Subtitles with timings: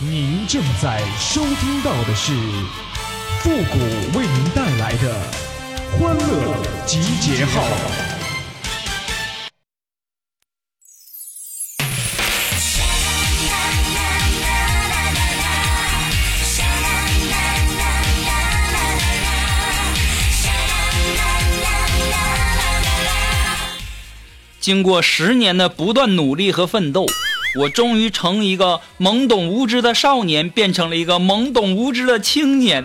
[0.00, 2.32] 您正在收听到的是
[3.40, 5.20] 复古为您带来的
[5.98, 7.64] 欢乐集结号。
[24.60, 27.06] 经过十年的不断努力和奋斗，
[27.56, 32.84] 我终于从一个懵懂无知的少年变成了一个懵懂无知的青年。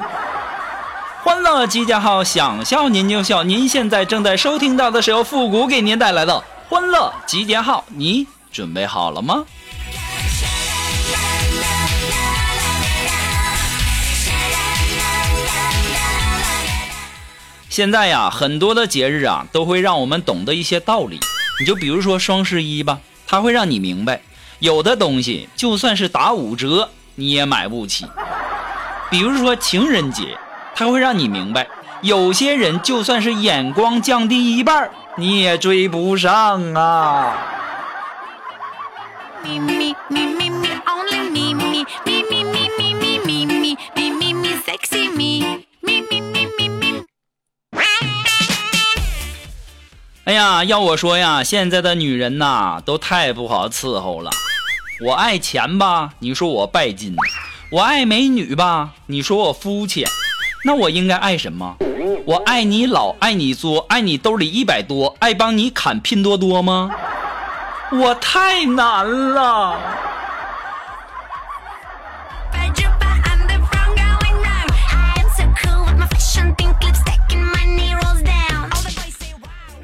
[1.22, 3.44] 欢乐集结号，想笑您就笑。
[3.44, 9.46] 您现在正在收听到的是由复古给您带来的欢乐集结号，你准备好了吗？
[17.70, 21.20] 现在呀，很多的节日啊，都会让我们懂得一些道理。
[21.60, 24.22] 你就比如说双十一吧，它会让你明白，
[24.64, 28.08] 有的东西就算是打五折，你也买不起。
[29.10, 30.38] 比如说情人节，
[30.74, 31.68] 它会让你明白，
[32.02, 37.36] 有些人就算是眼光降低一半，你也追不上啊。
[50.24, 54.32] 哎呀，要我说呀，现在的女人呐，都太不好伺候了。
[55.02, 57.16] 我爱钱吧，你说我拜金；
[57.72, 60.08] 我爱美女吧，你说我肤浅。
[60.66, 61.76] 那我应该爱什么？
[62.26, 66.92] 我爱你老，爱你作，爱你兜里一百多，爱帮你砍拼多多吗？
[67.92, 69.80] 我太难了。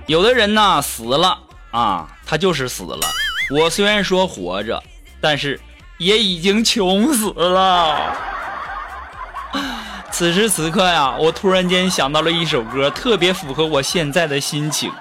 [0.06, 1.38] 有的人呐死了
[1.70, 3.00] 啊，他就是死了。
[3.52, 4.82] 我虽然说活着，
[5.22, 5.59] 但是
[5.98, 8.16] 也已经穷死了。
[10.11, 14.92] 此时此刻呀，我突然间想到了一首歌，特别符合我现在的心情。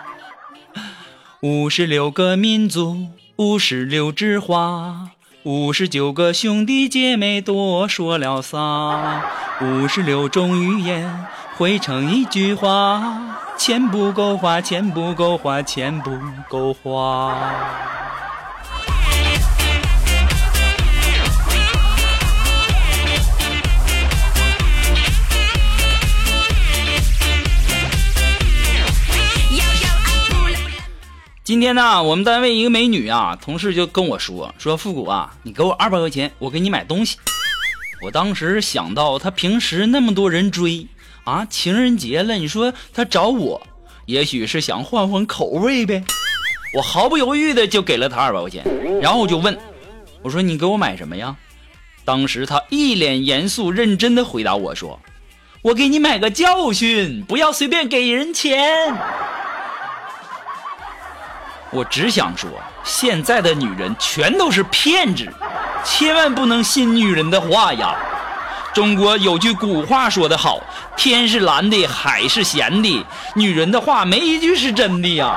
[1.41, 5.10] 五十六个民族，五十六枝花，
[5.44, 9.22] 五十九个兄弟姐妹，多说了仨，
[9.60, 11.26] 五十六种语言
[11.56, 13.37] 汇成一句话。
[13.56, 16.16] 钱不够花，钱不够花，钱不
[16.48, 17.37] 够花。
[31.48, 37.16] 今天呢，我们单位一个美女啊，同事就跟我说说复古啊，你给我二百块钱，我给你买东西。
[38.03, 40.87] 我当时想到她平时那么多人追。
[41.25, 43.66] 啊，情人节了，你说她找我，
[44.04, 46.04] 也许是想换换口味呗。
[46.75, 48.62] 我毫不犹豫的就给了她二百块钱，
[49.00, 49.58] 然后我就问，
[50.20, 51.34] 我说你给我买什么呀？
[52.04, 55.00] 当时她一脸严肃认真的回答我说，
[55.62, 58.94] 我给你买个教训，不要随便给人钱。
[61.71, 62.51] 我只想说，
[62.83, 65.27] 现在的女人全都是骗子，
[65.84, 67.95] 千万不能信女人的话呀。
[68.73, 70.61] 中国有句古话说得好
[70.97, 75.37] ：“天是蓝的，海是咸的。”女人的话没一句是真的呀。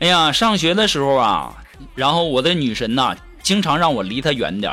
[0.00, 1.52] 哎呀，上学的时候啊，
[1.94, 4.72] 然后我的女神呐，经常让我离她远点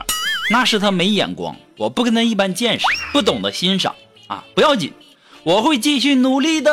[0.51, 3.95] 那是她没眼光，我不跟她一般见识，不懂得欣赏
[4.27, 4.93] 啊，不要紧。
[5.43, 6.71] 我会继续努力的。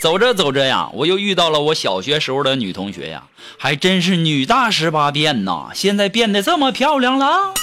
[0.00, 3.22] 走着走着呀，我又遇到了我小学时候的女同学呀，
[3.56, 5.70] 还真是女大十八变呐！
[5.74, 7.54] 现在变得这么漂亮了。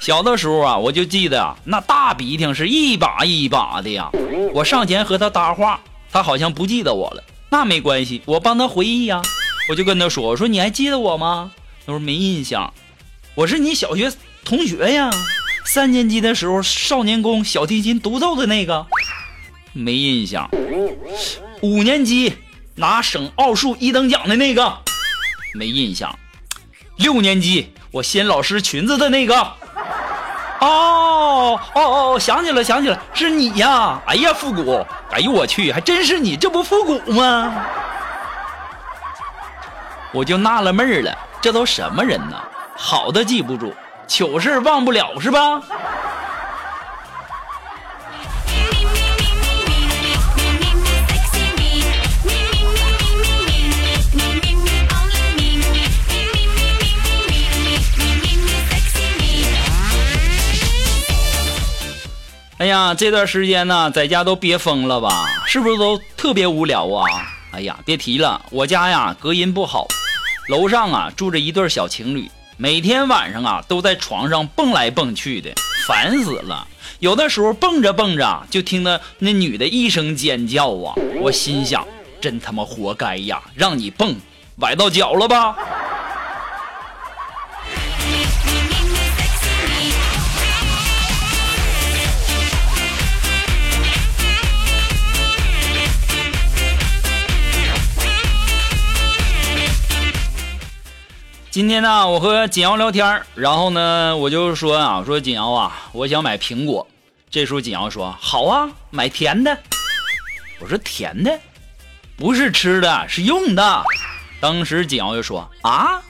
[0.00, 4.10] 小的时候啊，我就记得啊那大鼻涕是一把一把的呀。
[4.52, 7.22] 我上前和她搭话，她好像不记得我了。
[7.50, 9.22] 那没关系，我帮她回忆呀。
[9.70, 11.52] 我就跟她说：“我说你还记得我吗？”
[11.88, 12.74] 她说没印象。
[13.34, 14.12] 我是你小学
[14.44, 15.08] 同学呀，
[15.64, 18.86] 三年级的时候少年宫小提琴独奏的那个。
[19.72, 20.50] 没印象，
[21.62, 22.36] 五年级
[22.74, 24.80] 拿省奥数一等奖的那个，
[25.54, 26.18] 没印象。
[26.96, 29.40] 六年级我掀老师裙子的那个，
[30.60, 33.98] 哦哦哦，想起来想起来，是你呀！
[34.04, 37.64] 哎呀，复古，哎呦我去，还真是你，这不复古吗？
[40.12, 42.36] 我就纳了闷儿了，这都什么人呢？
[42.76, 43.74] 好的记不住，
[44.06, 45.60] 糗事忘不了是吧？
[62.58, 65.26] 哎呀，这段时间呢，在家都憋疯了吧？
[65.46, 67.06] 是不是都特别无聊啊？
[67.52, 69.86] 哎呀，别提了，我家呀隔音不好，
[70.48, 75.52] 楼上啊住着一对小情侣，每天晚上啊都在床上蹦来蹦去的，
[75.86, 76.66] 烦死了。
[77.00, 81.86] 有的时候蹦着蹦着，就听到那女的一声尖叫啊，我心想，
[82.18, 84.16] 真他妈活该呀，让你蹦，
[84.56, 85.54] 崴到脚了吧？
[101.58, 106.86] 今天呢，我和锦瑶聊天然后呢，我就说啊，说锦瑶啊，我想买苹果。
[107.28, 109.58] 这时候锦瑶说：“好啊，买甜的。”
[110.62, 111.36] 我说：“甜的，
[112.16, 113.82] 不是吃的，是用的。”
[114.38, 116.00] 当时锦瑶就说：“啊，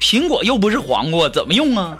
[0.00, 1.98] 苹果又不是黄瓜，怎么用啊？”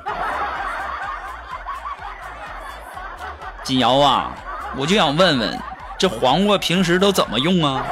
[3.62, 4.34] 锦瑶啊，
[4.74, 5.60] 我就想问问，
[5.98, 7.84] 这黄瓜平时都怎么用啊？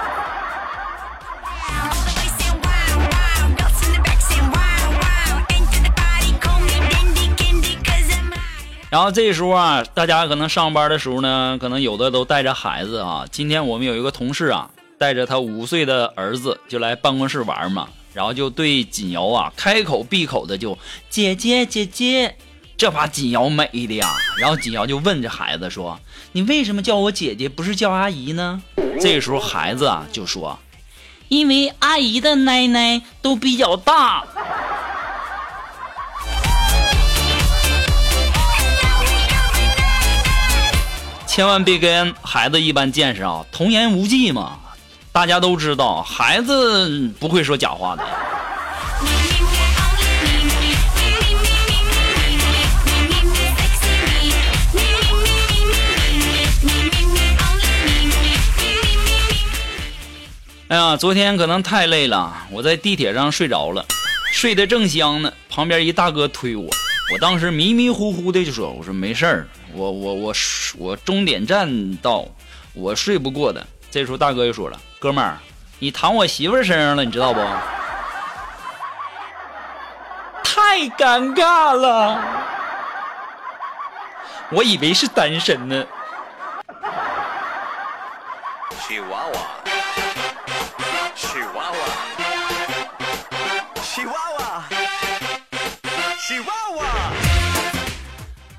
[8.95, 13.25] 然后这时候啊，大家可能上班的时候呢，可能有的都带着孩子啊。
[13.29, 20.79] 今天我们有一个同事啊，带着他五岁的儿子就来办公室玩嘛，然后就对锦瑶啊开口闭口的就
[21.11, 22.37] 姐姐姐姐，
[22.77, 24.09] 这把锦瑶美的呀。
[24.39, 25.99] 然后锦瑶就问这孩子说
[26.31, 28.63] ：“你为什么叫我姐姐，不是叫阿姨呢？”
[29.03, 30.57] 这时候孩子啊就说
[31.27, 34.25] ：“因为阿姨的奶奶都比较大。”
[41.35, 43.45] 千万别跟孩子一般见识啊！
[43.51, 44.57] 童言无忌嘛，
[45.11, 48.05] 大家都知道，孩子不会说假话的。
[60.69, 63.85] 哎呀，昨天可能太累了，我在地铁上睡着了，
[64.33, 66.71] 睡得正香呢，旁边一大哥推我。
[67.13, 70.33] 我当时迷迷糊糊的就说：“我说没事儿，我我我我
[70.97, 72.27] 终点站到，
[72.73, 75.39] 我睡不过的。”这时候大哥又说了：“哥们儿，
[75.79, 77.41] 你躺我媳妇身上了，你知道不？”
[80.43, 82.21] 太尴尬了，
[84.51, 85.85] 我以为是单身呢。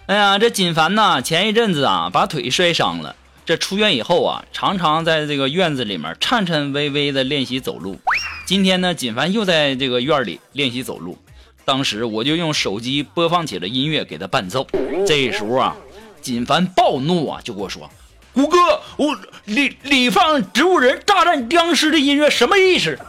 [0.07, 3.15] 哎呀，这锦凡呐，前一阵子啊，把腿摔伤了。
[3.43, 7.99] 这出院以后啊，常常在这个院子里面颤颤巍巍的练习走路。
[8.45, 11.17] 今天呢，锦凡又在这个院里练习走路。
[11.63, 14.67] 当时我就用手机播放起了音乐给他伴奏。
[15.07, 15.75] 这时候啊，
[16.21, 17.89] 锦凡暴怒啊，就跟我说
[18.31, 18.57] ：“谷歌，
[18.97, 22.99] 我里里放植物人大战僵尸的音乐什么意思？”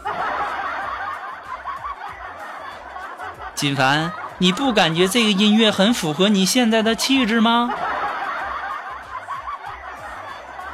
[3.54, 7.70] 锦凡，你不感觉这个音乐很符合你现在的气质吗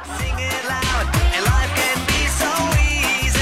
[0.05, 2.45] ？Sing it loud, and I can be so
[2.77, 3.39] easy.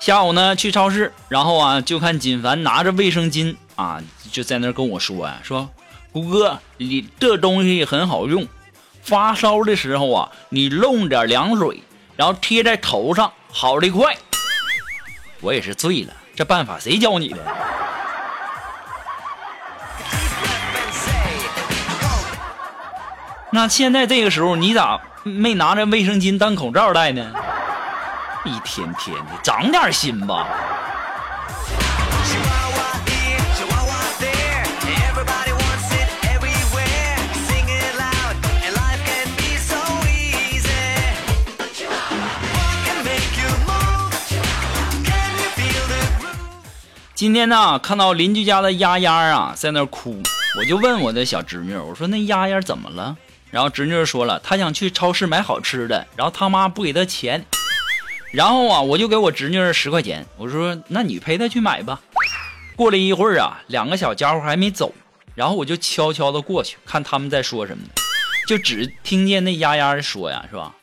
[0.00, 4.00] 下午呢，去超市，然后啊，就看锦凡拿着卫生巾啊，
[4.32, 5.68] 就在那跟我说呀、说
[6.12, 8.48] 谷哥，你这东西很好用，
[9.10, 11.82] 发烧的时候啊，你弄点凉水，
[12.14, 14.16] 然后贴在头上，好的快。
[15.40, 17.38] 我也是醉了，这办法谁教你的？
[23.50, 27.32] 那现在这个时候，你咋没拿着卫生巾当口罩戴呢？
[28.44, 30.46] 一天天的，长点心吧。
[47.20, 50.22] 今天呢，看到邻居家的丫丫啊在那哭，
[50.58, 53.14] 我就问我的小侄女，我说那丫丫怎么了？
[53.50, 57.44] 然后侄女说了，她想去超市买好吃的，然后她妈不给她钱，
[58.32, 62.00] 然后啊，我就给我侄女十块钱，我说那你陪她去买吧。
[62.74, 64.94] 过了一会儿啊，两个小家伙还没走，
[65.34, 67.84] 然后我就悄悄的过去看他们在说什么，
[68.48, 70.74] 就只听见那丫丫说呀，是吧？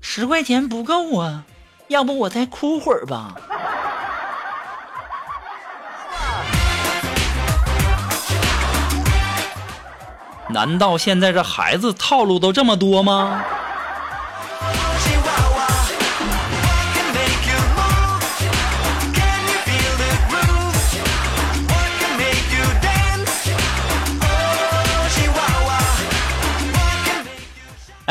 [0.00, 1.44] 十块钱不够啊，
[1.88, 3.34] 要不我再哭会儿吧。
[10.52, 13.42] 难道现在这孩子套路都这么多吗？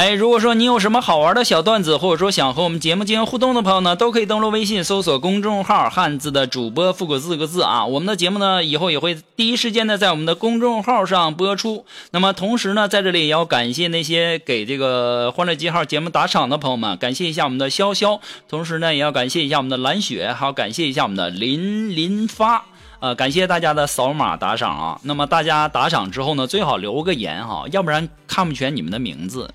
[0.01, 7.85] 哎，如果说你有什么好玩的小段子，或者说想和我们节目进行互动的朋友呢，都可以登录微信搜索公众号“汉字的主播复古四个字”啊。
[7.85, 11.85] 我们的节目呢，以后也会第一时间的在我们的公众号上播出。
[12.09, 22.65] 那么同时呢，在这里也要感谢那些给这个欢乐记号节目打赏的朋友们，感谢一下我们的潇潇，同时呢，也要感谢一下我们的蓝雪，还要感谢一下我们的林林发。
[23.01, 24.99] 呃，感谢大家的扫码打赏啊。
[25.03, 29.47] 那么大家打赏之后呢，最好留个言哈，要不然看不全你们的名字。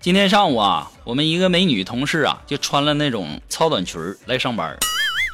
[0.00, 4.76] 今天上午啊，我们一个美女同事啊，就穿了那种超短裙来上班，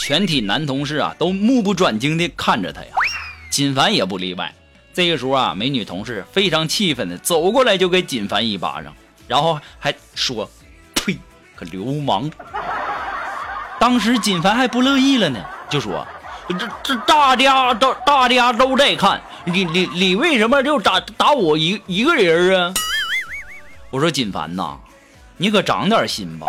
[0.01, 2.91] 全体男同事啊都目不转睛地看着她呀，
[3.51, 4.55] 锦凡也不例外。
[4.93, 8.95] 这个时候啊，美女同事非常气愤的走过来就给锦凡一巴掌，
[9.27, 10.49] 然后还说
[11.67, 12.31] ：“流氓！”
[13.81, 15.41] 当时锦凡还不乐意了呢，
[15.71, 16.07] 就说
[16.49, 22.75] ：“这这大家都大家都在看，你你你为什么就打打我一一个人啊？”
[23.91, 24.77] 我说锦凡呐，
[25.39, 26.47] 你可长点心吧，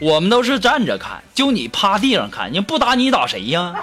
[0.00, 3.74] 我们都是站着看，就你趴地上看，你不打你打谁呀？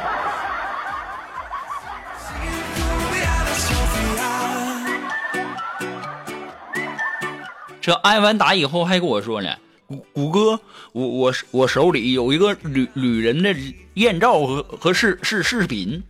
[7.82, 9.50] 这挨完打以后还跟我说呢，
[9.90, 10.60] 谷谷哥，
[10.92, 13.56] 我我我手里有一个旅旅人的
[13.96, 16.04] 艳照和和视视视频，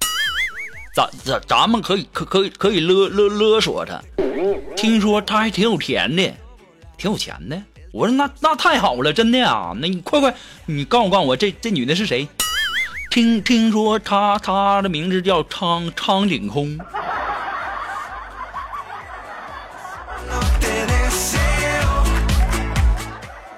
[0.93, 4.01] 咱咱咱们可以可可以可以勒勒勒索他，
[4.75, 6.23] 听说他还挺有钱的，
[6.97, 7.57] 挺有钱的。
[7.93, 12.27] 我说那那太好了，真的啊，那你快快你告诉告诉我这这女的是谁？
[13.09, 16.77] 听听说她她的名字叫苍苍井空。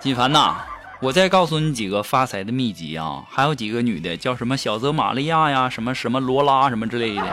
[0.02, 0.56] 锦凡呐，
[1.00, 7.24] 我再告诉你几个发财的秘籍啊，还有几个女的叫什么小泽玛利亚呀，什么什么罗拉什么之类的。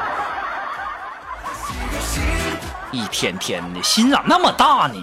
[2.92, 5.02] 一天天的心咋那么大呢？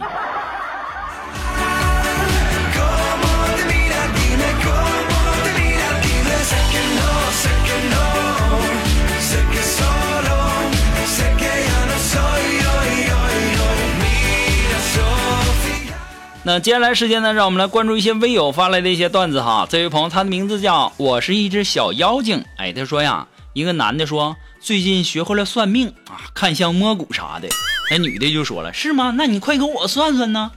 [16.48, 19.66] 那接下来时间呢，让我们来关注一些微友发来的一些段子哈。
[19.68, 22.46] 这位朋友，他的名字叫我是一只小妖精。
[22.58, 27.48] 哎，他说呀，一个男的说最近学会了算命啊，看相摸骨啥的。
[27.90, 29.12] 那女的就说了，是吗？
[29.18, 30.52] 那你快给我算算呢。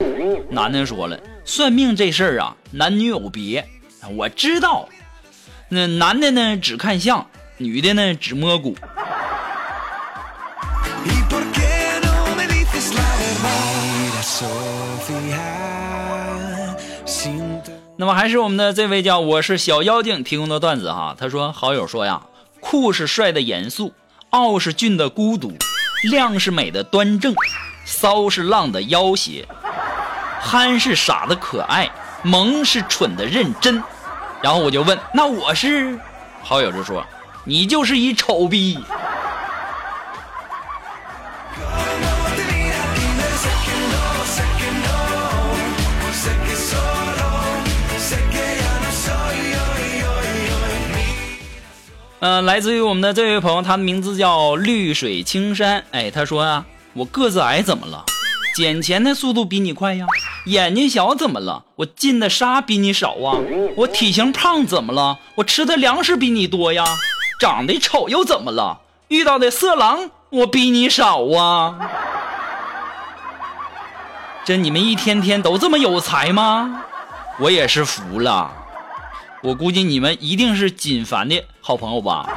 [0.51, 3.67] 男的说了，算命这事儿啊，男女有别，
[4.15, 4.87] 我知道。
[5.71, 7.27] 那男的呢只看相，
[7.57, 8.77] 女的呢只摸骨。
[18.01, 22.23] 那么还是我们的这位叫我是小妖精提供的段子哈，他说好友说呀，
[22.61, 23.93] 酷是帅的严肃，
[24.31, 25.53] 傲是俊的孤独，
[26.09, 27.35] 亮是美的端正，
[27.85, 29.45] 骚是浪的要挟，
[30.41, 31.91] 憨是傻的可爱，
[32.23, 33.83] 萌是蠢的认真。
[34.41, 35.99] 然后我就问，那我是？
[36.41, 37.05] 好友就说，
[37.43, 38.79] 你就是一丑逼。
[52.21, 55.85] 呃，来自于我们的这位朋友，他的名字叫绿水青山。
[55.93, 58.05] 哎，他说啊，我个子矮怎么了？
[58.57, 60.05] 捡钱的速度比你快呀。
[60.47, 61.63] 眼睛小怎么了？
[61.77, 63.39] 我进的沙比你少啊。
[63.77, 65.17] 我体型胖怎么了？
[65.37, 66.85] 我吃的粮食比你多呀。
[67.41, 68.81] 长得丑又怎么了？
[69.07, 71.79] 遇到的色狼我比你少啊。
[74.45, 76.83] 这你们一天天都这么有才吗？
[77.39, 78.51] 我也是服了。
[79.43, 82.29] 我估计你们一定是锦凡的好朋友吧。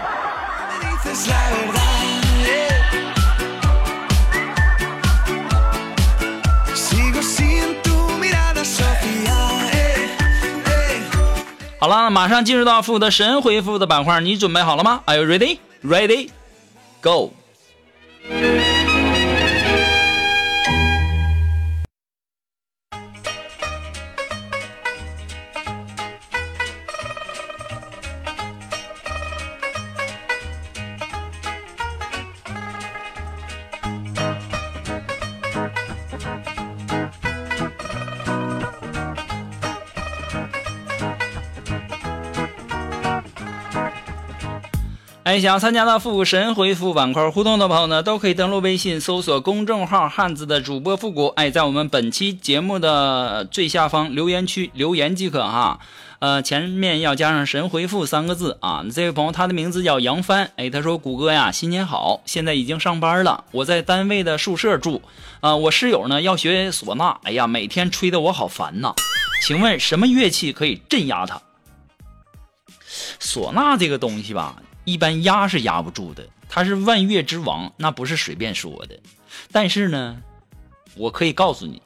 [11.80, 15.58] 好了马上进入到负责神回复的板块你准备好了吗？Are you ready?
[15.84, 16.30] Ready?
[17.02, 17.32] Go.
[45.32, 55.80] 哎，想参加到复古神回复板块互动的朋友呢，都可以登录微信搜索公众号“汉字的主播复古”，哎，在我们本期节目的最下方留言区留言即可哈。
[56.20, 58.84] 呃，前面要加上“神回复”三个字啊。
[58.94, 62.20] 这位朋友他的名字叫杨帆，哎，他说：“谷歌呀，新年好！
[62.26, 65.02] 现在已经上班了，我在单位的宿舍住，
[65.40, 68.94] 啊、我室友呢要学唢呐，哎呀，每天吹得我好烦呐。
[69.48, 71.42] 请问什么乐器可以镇压它？
[73.22, 79.00] 唢呐这个东西吧，一般压是压不住的，他是万乐之王，那不是随便说的。
[79.52, 80.18] 但是呢，
[80.96, 81.82] 我可以告诉你，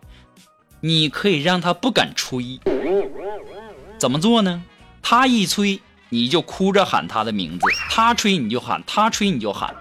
[0.79, 2.59] 你可以让他不敢吹。
[3.97, 4.63] 怎么做呢？
[5.01, 9.75] 他一吹，你就哭着喊他的名字；他吹你就喊，他吹你就喊，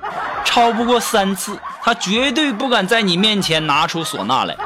[0.45, 4.57] 超不过三次，他绝对不敢在你面前拿出唢呐来。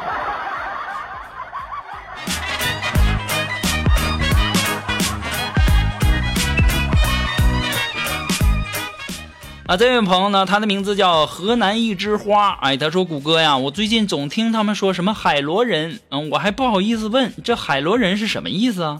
[9.68, 12.52] 啊，这位朋友呢，他的名字叫河南一枝花。
[12.62, 18.98] 哎，他说：“谷歌呀，我最近总听他们说什么海螺人，嗯，我还不好意思问，这海螺人是什么意思啊？”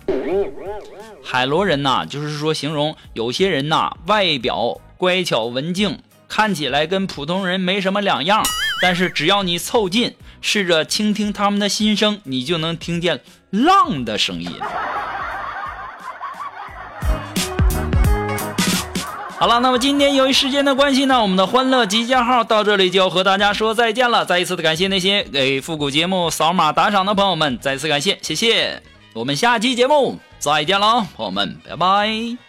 [1.25, 8.43] 海螺人呐，就是说形容有些人呐，外表乖巧文静，看起来跟普通人没什么两样，
[8.83, 14.51] 但是只要你凑近，试着倾听他们的心声，你就能听见浪的声音。
[19.39, 24.27] 好了，那么今天由于时间的关系呢，我们的欢乐集结号到这里就要和大家说再见了。
[24.27, 28.83] 再一次的感谢那些给复古节目扫码打赏的朋友们，再次感谢，谢谢。
[29.13, 32.48] 我们下期节目再见了，朋友们，拜拜。